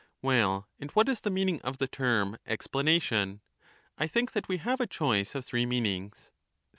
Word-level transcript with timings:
Well, 0.23 0.67
and 0.79 0.89
what 0.93 1.07
is 1.07 1.21
the 1.21 1.29
meaning 1.29 1.61
of 1.61 1.77
the 1.77 1.87
term' 1.87 2.39
explana 2.47 2.95
Theaetetus, 2.97 3.01
tion 3.03 3.41
*? 3.67 3.97
I 3.99 4.07
think 4.07 4.31
that 4.31 4.47
we 4.47 4.57
have 4.57 4.81
a 4.81 4.87
choice 4.87 5.35
of 5.35 5.45
three 5.45 5.67
meanings. 5.67 6.31